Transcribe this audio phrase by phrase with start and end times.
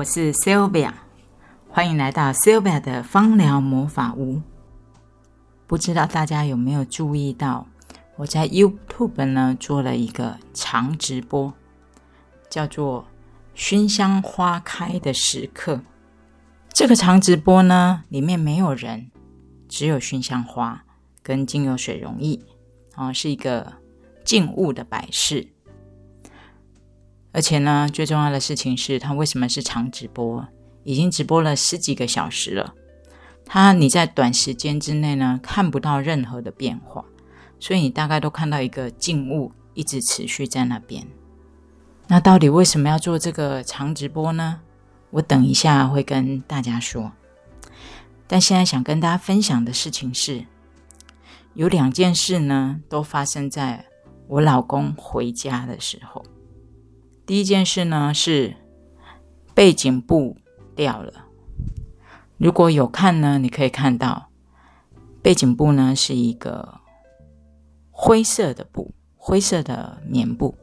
[0.00, 0.94] 我是 Sylvia，
[1.68, 4.40] 欢迎来到 Sylvia 的芳疗魔法屋。
[5.66, 7.66] 不知道大家有没有注意到，
[8.16, 11.52] 我在 YouTube 呢做了一个长直播，
[12.48, 13.08] 叫做
[13.54, 15.82] “熏香花开的时刻”。
[16.72, 19.10] 这个长直播呢，里面没有人，
[19.68, 20.82] 只有熏香花
[21.22, 22.40] 跟精油水溶液，
[22.94, 23.74] 啊，是一个
[24.24, 25.48] 静物的摆饰。
[27.32, 30.46] 而且呢，最重要的事情是，它为什么是长直播？
[30.82, 32.74] 已经直播了十几个小时了。
[33.44, 37.04] 它你在短时间之内呢，看不到任何的变化，
[37.58, 41.06] 所以你大概都看到一个静物一直持续在那边。
[42.08, 44.60] 那到底为什么要做这个长直播呢？
[45.10, 47.12] 我等一下会跟大家说。
[48.26, 50.46] 但现在想跟大家分享的事情是，
[51.54, 53.84] 有两件事呢，都发生在
[54.28, 56.24] 我老公回家的时候。
[57.30, 58.56] 第一件事呢是
[59.54, 60.36] 背景布
[60.74, 61.26] 掉了。
[62.38, 64.30] 如果有看呢，你可以看到
[65.22, 66.80] 背景布呢是一个
[67.92, 70.56] 灰色的布，灰色的棉布。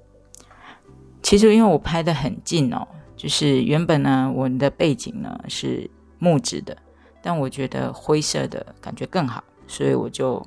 [1.24, 6.76] 其实因为我拍的很近哦，就是原本呢我的背景呢是木质的，
[7.22, 10.46] 但我觉得灰色的感觉更好，所以我就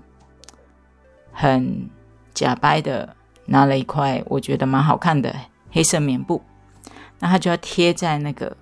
[1.33, 1.89] 很
[2.35, 5.35] 假掰的拿了一块我觉得蛮好看的。
[5.71, 6.43] 黑色棉布，
[7.19, 8.57] 那它就要贴在那个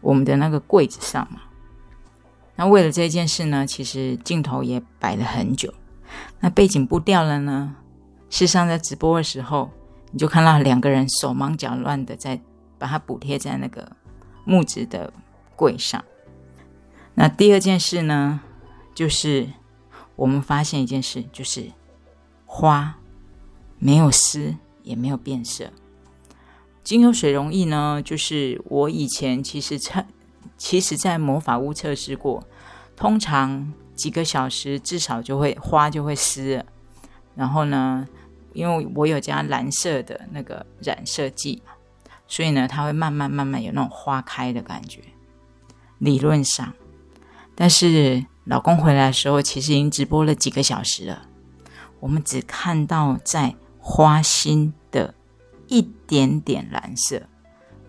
[0.00, 1.40] 我们的那个柜子上嘛。
[2.56, 5.74] 那为了这件事呢，其实镜头也摆了很久。
[6.40, 7.74] 那背景布掉了呢，
[8.30, 9.70] 事实上在直播的时候，
[10.12, 12.40] 你就看到两个人手忙脚乱的在
[12.78, 13.90] 把它补贴在那个
[14.44, 15.12] 木质的
[15.56, 16.04] 柜上。
[17.14, 18.40] 那第二件事呢，
[18.94, 19.48] 就是
[20.14, 21.72] 我们发现一件事，就是
[22.46, 22.96] 花
[23.78, 25.72] 没有湿，也没有变色。
[26.84, 30.04] 精油水溶液呢，就是我以前其实测，
[30.58, 32.46] 其实在魔法屋测试过，
[32.94, 36.66] 通常几个小时至少就会花就会湿了。
[37.34, 38.06] 然后呢，
[38.52, 41.62] 因为我有加蓝色的那个染色剂，
[42.28, 45.00] 所以呢，它会慢慢慢慢有那种花开的感觉。
[45.98, 46.74] 理论上，
[47.54, 51.22] 但是老公回来的时候，其实已经直播了几个小时了，
[52.00, 54.74] 我们只看到在花心。
[55.74, 57.20] 一点点蓝色，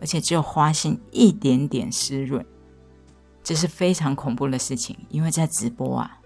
[0.02, 2.44] 而且只有花心一点点湿润，
[3.44, 4.98] 这是非常恐怖的事情。
[5.10, 6.20] 因为在直播啊，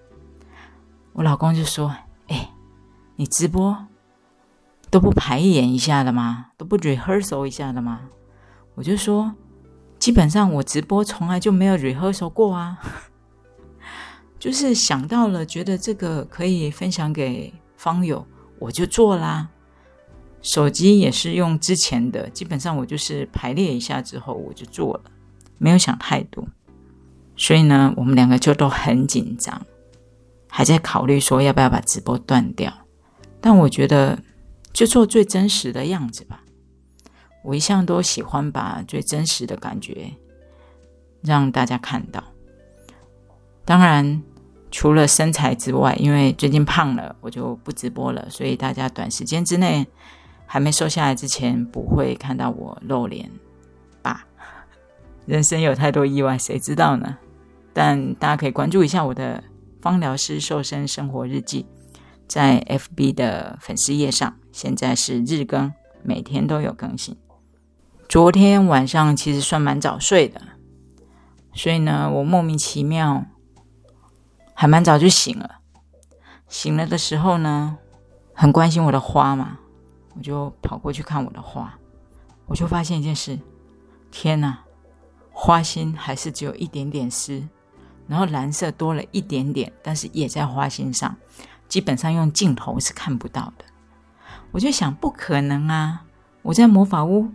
[1.11, 1.93] 我老公就说
[2.27, 2.51] ：“哎，
[3.17, 3.87] 你直播
[4.89, 6.51] 都不排演一下的吗？
[6.55, 8.03] 都不 rehearsal 一下的吗？”
[8.75, 9.35] 我就说
[9.99, 12.79] ：“基本上我直播从来就没有 rehearsal 过啊，
[14.39, 18.25] 就是想到了觉得这个可以分享给方友，
[18.59, 19.49] 我就做啦。”
[20.41, 25.11] 手机也是用之前的，基本上我就是排列一下之后我就做了，
[25.57, 26.47] 没有想太多。
[27.35, 29.61] 所以呢，我们两个就都很紧张，
[30.47, 32.71] 还在考虑说要不要把直播断掉。
[33.41, 34.19] 但我觉得
[34.73, 36.43] 就做最真实的样子吧。
[37.43, 40.11] 我一向都喜欢把最真实的感觉
[41.21, 42.23] 让大家看到。
[43.63, 44.21] 当然，
[44.71, 49.85] 除了身材之外，因为最近胖了，我就不直播了，所以大家短时间之内。
[50.51, 53.29] 还没瘦下来之前，不会看到我露脸
[54.01, 54.25] 吧？
[55.27, 57.19] 人生有太多意外，谁知道呢？
[57.71, 59.43] 但大家可以关注一下我的
[59.79, 61.67] 芳疗师瘦身生活日记，
[62.27, 65.71] 在 FB 的粉丝页上，现在是日更，
[66.01, 67.15] 每天都有更新。
[68.07, 70.41] 昨天晚上其实算蛮早睡的，
[71.53, 73.23] 所以呢，我莫名其妙
[74.55, 75.59] 还蛮早就醒了。
[76.47, 77.77] 醒了的时候呢，
[78.33, 79.59] 很关心我的花嘛。
[80.19, 81.73] 我就跑过去看我的花，
[82.45, 83.39] 我就发现一件事：
[84.11, 84.59] 天哪，
[85.31, 87.47] 花心还是只有一点点湿，
[88.05, 91.15] 然后蓝色多了一点点，但是也在花心上，
[91.69, 93.63] 基本上用镜头是看不到的。
[94.51, 96.03] 我就想，不可能啊！
[96.41, 97.29] 我在魔法屋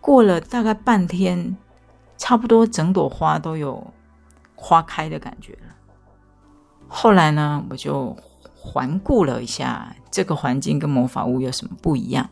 [0.00, 1.56] 过了大概半天，
[2.16, 3.94] 差不多整朵花都有
[4.56, 5.76] 花开的感觉了。
[6.88, 8.16] 后来呢，我就。
[8.60, 12.28] 环顾了一下这个环境跟魔法屋有什么不一样，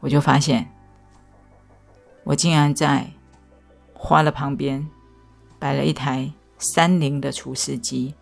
[0.00, 0.70] 我就发现，
[2.24, 3.10] 我竟然在
[3.92, 4.88] 花的旁边
[5.58, 8.14] 摆了一台三菱的除湿机。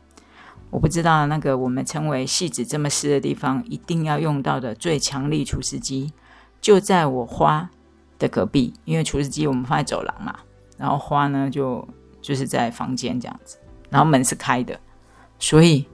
[0.70, 6.12] 我不知道那个我们称为细纸这么湿的地方一定要用到的最强力除湿机，
[6.60, 7.70] 就在我花
[8.18, 8.74] 的隔壁。
[8.84, 10.38] 因为除湿机我们放在走廊嘛，
[10.76, 11.86] 然后花呢就
[12.20, 13.56] 就是在房间这样子，
[13.88, 14.78] 然后门是开的，
[15.38, 15.86] 所以。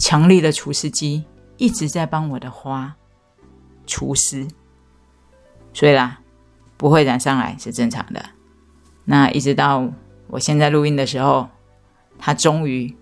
[0.00, 1.24] 强力的除湿机
[1.58, 2.96] 一直在帮我的花
[3.86, 4.48] 除湿，
[5.74, 6.20] 所以啦，
[6.76, 8.30] 不会染上来是正常的。
[9.04, 9.86] 那一直到
[10.28, 11.48] 我现在录音的时候，
[12.18, 12.96] 它终于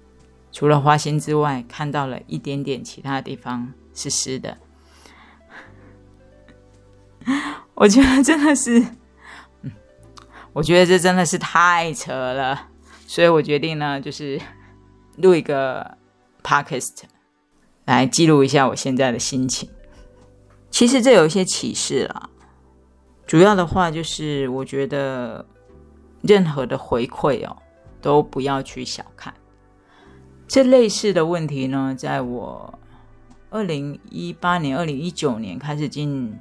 [0.51, 4.57] 除了花心之外，看到了一点点其他地方是湿的。
[7.75, 8.83] 我觉得真的是，
[10.53, 12.69] 我觉得这真的是太扯了，
[13.07, 14.41] 所以我决定呢，就是
[15.17, 15.99] 录一个
[16.43, 17.03] podcast
[17.87, 19.71] 来记录一下我现在的心情。
[20.71, 22.29] 其实这有一些启示啦，
[23.27, 25.47] 主要的话就是我觉得
[26.21, 27.57] 任何的回馈哦，
[28.03, 29.33] 都不要去小看。
[30.47, 32.79] 这类似的问题呢，在我
[33.49, 36.39] 二零一八年、二零一九年开始进。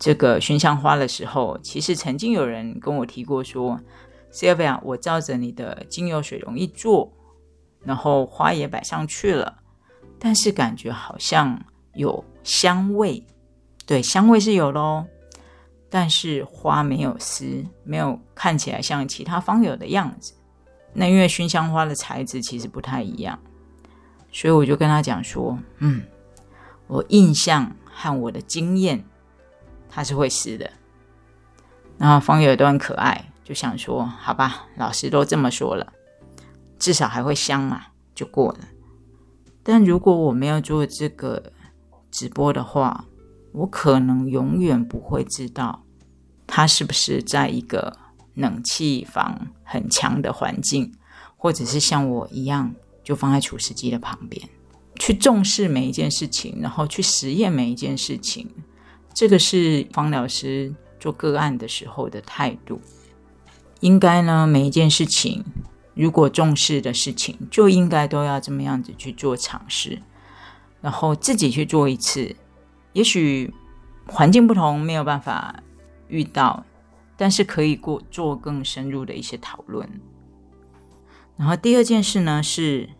[0.00, 3.80] 这个熏香花的时候，其实曾经有人跟我提过说
[4.32, 7.12] ：“Sylvia，我照着你的精油水容易做，
[7.82, 9.58] 然后花也摆上去了，
[10.18, 11.60] 但是感觉好像
[11.94, 13.24] 有香味，
[13.86, 15.04] 对，香味是有喽，
[15.88, 20.32] 但是花没有丝，没有看起来像其他方有的样子。
[20.92, 23.38] 那因为熏香花的材质其实不太一样，
[24.32, 26.02] 所以我就跟他讲说：嗯，
[26.86, 29.04] 我印象和我的经验。”
[29.90, 30.70] 它是会湿的，
[31.96, 35.94] 然后方友都很可爱，就想说：“好吧，老师都这么说了，
[36.78, 38.58] 至少还会香嘛，就过了。”
[39.70, 41.52] 但如果我没有做这个
[42.10, 43.04] 直播的话，
[43.52, 45.84] 我可能永远不会知道
[46.46, 47.94] 它是不是在一个
[48.32, 50.90] 冷气房很强的环境，
[51.36, 52.74] 或者是像我一样，
[53.04, 54.48] 就放在除湿机的旁边，
[54.98, 58.48] 去重视每一件事情，然后去实验每一件事情。
[59.12, 62.80] 这个是方老师做个案的时候的态度，
[63.80, 65.44] 应该呢，每一件事情，
[65.98, 70.00] 如果重视的事情，就应该都要这么样子去做尝试，
[70.80, 72.36] 然后自己去做一次。
[72.92, 73.52] 也许
[74.06, 75.60] 环境不同，没有办法
[76.06, 76.64] 遇到，
[77.16, 80.00] 但是可以过做更深入的一些讨论。
[81.36, 82.90] 然后第二件事呢，是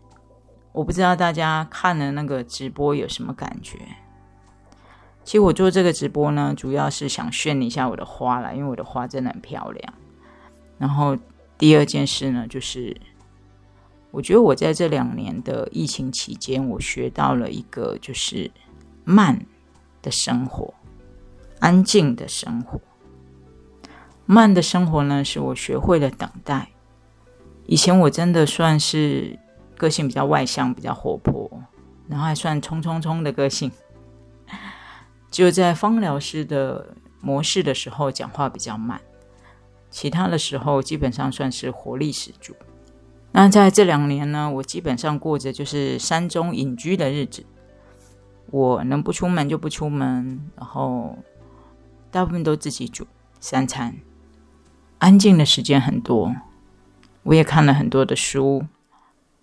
[0.73, 3.79] 我不知道大家看了那个直播有什么感觉。
[5.23, 9.93] 其实我做这个直播呢，主要是想炫一下我的花啦，因为我的花真的很漂亮。
[10.77, 11.17] 然后
[11.59, 12.95] 第二件事呢，就是
[14.09, 18.49] 我觉得我在这两年的疫情期间，我学到了一个就是
[19.03, 19.45] 慢
[20.01, 20.73] 的生活，
[21.59, 22.79] 安静的生活。
[24.25, 26.69] 慢的生活呢，是我学会了等待。
[27.65, 29.37] 以前我真的算是
[29.75, 31.51] 个性比较外向、比较活泼，
[32.07, 33.71] 然后还算冲冲冲的个性。
[35.29, 38.99] 就在芳疗师的模式的时候，讲话比较慢；
[39.89, 42.55] 其他的时候，基本上算是活力十足。
[43.31, 47.45] 那在这两年呢，我基本上过着就是山中隐居的日子。
[48.51, 51.15] 我能不出门就不出门，然后
[52.09, 53.05] 大部分都自己煮
[53.39, 53.95] 三餐，
[54.97, 56.35] 安静的时间很多。
[57.21, 58.65] 我也看了很多的书，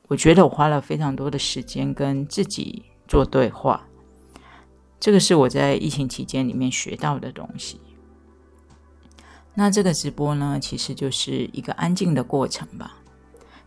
[0.08, 3.86] 我觉得我花了非常多的时间跟自己做对话。
[4.98, 7.80] 这个是我在疫情期间里面学到的东西。
[9.56, 12.98] 那这个直播呢，其实就是一个安静的过程吧。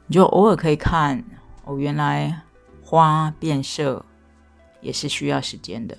[0.05, 1.21] 你就偶尔可以看，
[1.65, 2.41] 哦，原来
[2.83, 4.05] 花变色
[4.81, 5.97] 也是需要时间的。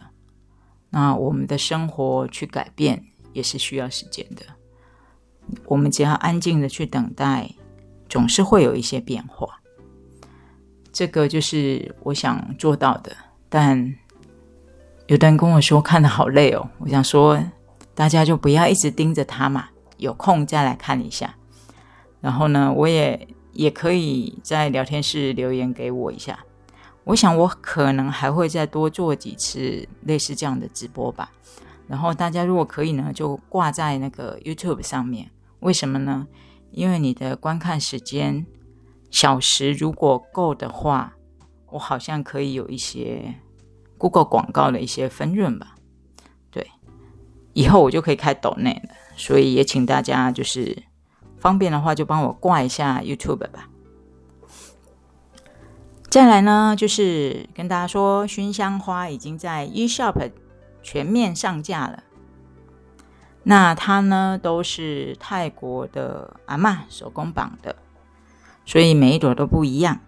[0.90, 4.42] 那我们的生活去改变也是需要时间的。
[5.66, 7.50] 我们只要安静的去等待，
[8.08, 9.60] 总是会有一些变化。
[10.92, 13.14] 这个就是我想做到的，
[13.48, 13.94] 但。
[15.06, 17.36] 有的人跟我说看的好累哦，我想说
[17.96, 19.68] 大家就不要一直盯着它嘛，
[20.00, 21.36] 有空再来看一下。
[22.20, 26.38] 然后呢，我也也可以在聊天室留言给我一下。
[27.04, 31.30] 我想我可能还会再多做几次类似这样的直播吧。
[31.86, 35.30] 然后大家如果可以呢，就挂在那个 YouTube 上面。
[35.60, 36.26] 为什么呢？
[36.72, 38.46] 因为你的观看时间
[39.10, 41.14] 小时如果够的话，
[41.70, 43.36] 我好像可以有一些。
[44.00, 45.74] Google 广告的一些分润吧，
[46.50, 46.66] 对，
[47.52, 50.82] 以后我就可以开抖内了，所以也请大家就是
[51.38, 53.68] 方便的话就帮我挂一下 YouTube 吧。
[56.08, 60.30] 再来呢，就是跟大家说，熏香花已经在 eShop
[60.82, 62.02] 全面上架了。
[63.42, 67.76] 那它呢都是泰国的阿妈手工绑的，
[68.64, 70.00] 所以每一朵都不一样。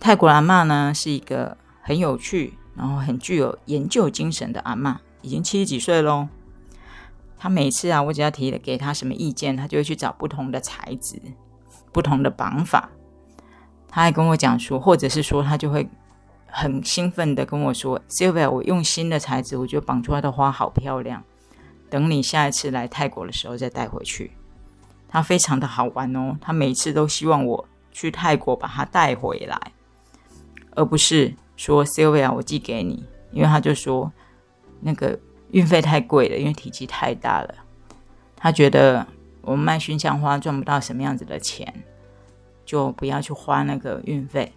[0.00, 2.54] 泰国阿妈呢是一个很有趣。
[2.78, 6.28] 然后很具有研究精神的阿妈，已经七十几岁喽。
[7.38, 11.20] 他每次啊，我只要提了给他什么意见，他就会去找不同的材质、
[11.92, 12.90] 不同的绑法。
[13.88, 15.88] 他还跟我讲说，或者是说，他就会
[16.46, 21.22] 很兴奋的跟我说：“Sylvia，我用新的材质，我觉得绑出来的花好漂亮。
[21.88, 24.32] 等你下一次来泰国的时候再带回去。”
[25.08, 29.58] 他非常的好玩哦，他每次都希望我去泰国把他带回来，
[30.72, 34.12] 而不是说 Sylvia 我寄给你，因为他就说
[34.80, 35.18] 那个
[35.50, 37.54] 运费太贵了，因为体积太大了，
[38.36, 39.06] 他觉得
[39.40, 41.72] 我们卖熏香花赚不到什么样子的钱，
[42.64, 44.52] 就不要去花那个运费。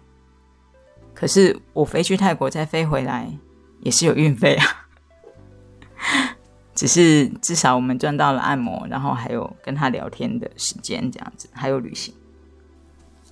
[1.14, 3.30] 可是我飞去泰国再飞回来
[3.80, 4.66] 也是有运费啊。
[6.74, 12.14] 只是至少我们赚到了按摩，然后还有跟他聊天的时间，这样子还有旅行。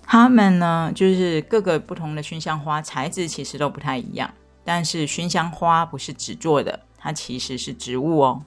[0.02, 4.30] 他们呢，就是各个不同的熏香花材质其实都不太一样，
[4.62, 8.44] 但是熏香花不是纸做的，它其实是植物哦。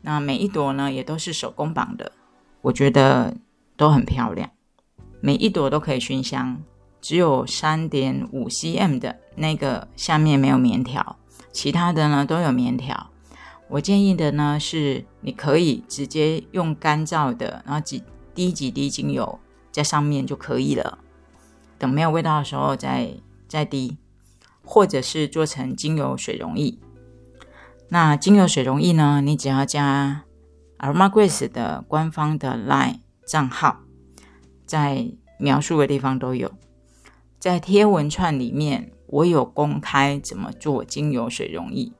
[0.00, 2.12] 那每一朵呢，也都是手工绑的，
[2.62, 3.36] 我觉得
[3.76, 4.48] 都很漂亮。
[5.20, 6.62] 每一朵都可以熏香，
[7.00, 11.16] 只有三点五 cm 的那个下面没有棉条，
[11.50, 13.10] 其他的呢都有棉条。
[13.68, 18.02] 我建议的呢是，你可以直接用干燥的，然后几
[18.34, 19.40] 滴几滴精油
[19.72, 20.98] 在上面就可以了。
[21.78, 23.14] 等没有味道的时候再
[23.48, 23.96] 再滴，
[24.62, 26.76] 或者是做成精油水溶液。
[27.94, 30.24] 那精油水溶液呢，你只要加
[30.78, 33.82] Aroma Grace 的官方的 LINE 账号，
[34.66, 36.50] 在描述的地方都有，
[37.38, 41.92] 在贴文串里面我有公开怎么做精油水溶液。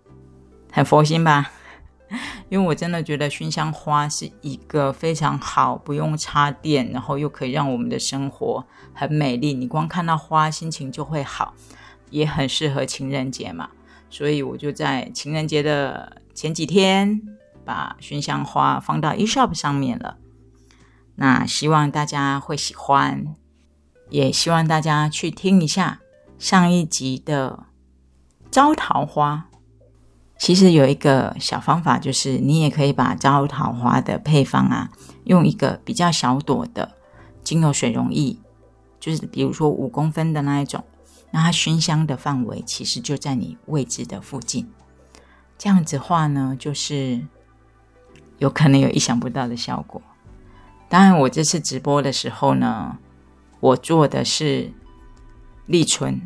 [0.73, 1.53] 很佛心吧，
[2.51, 9.55] 因为我真的觉得熏香花是一个非常好，不用插电，然后又可以让我们的生活很美丽。
[9.55, 11.55] 你光看到花，心情就会好，
[12.11, 13.71] 也很适合情人节嘛。
[14.15, 17.21] 所以我就在情人节的前几天，
[17.65, 20.19] 把熏香花放到 eShop 上面了。
[21.17, 23.35] 那希望大家会喜欢，
[24.11, 25.99] 也希望大家去听一下
[26.39, 27.65] 上一集的
[28.53, 29.49] 招桃花。
[30.39, 34.93] 其实有一个小方法，就是你也可以把招桃花的配方啊，
[35.25, 36.93] 用一个比较小朵的
[37.43, 38.37] 精油水溶液，
[39.01, 40.85] 就是比如说五公分的那一种，
[41.35, 44.71] 那它熏香的范围其实就在你位置的附近。
[45.59, 47.21] 这样子话呢，就是
[48.39, 50.01] 有可能有意想不到的效果。
[50.89, 52.99] 当然，我这次直播的时候呢，
[53.59, 54.73] 我做的是
[55.67, 56.23] 立春，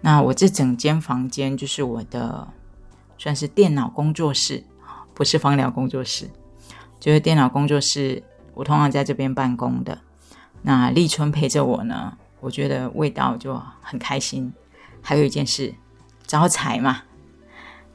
[0.00, 2.48] 那我这整间房间就是我的。
[3.20, 4.62] 算是电脑工作室，
[5.12, 6.30] 不是芳疗工作室，
[7.00, 8.22] 就是电脑工作室。
[8.54, 9.98] 我通常在这边办公的。
[10.62, 14.52] 那立春陪着我呢，我觉得味道就很开心。
[15.00, 15.74] 还有一件事，
[16.26, 17.02] 招财嘛，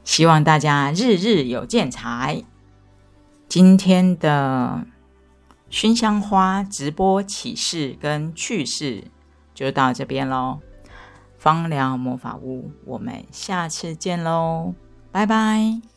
[0.02, 2.44] 希望大家日日有见财。
[3.48, 4.86] 今天的
[5.70, 9.04] 熏香花直播启示跟趣事
[9.54, 10.60] 就到这边喽。
[11.38, 14.74] 芳疗魔法屋，我们下次见喽。
[15.12, 15.93] 拜拜。